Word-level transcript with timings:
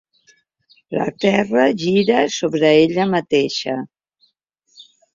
La 0.99 1.07
Terra 1.25 1.67
gira 1.85 2.23
sobre 2.39 2.75
ella 2.81 3.09
mateixa. 3.15 3.81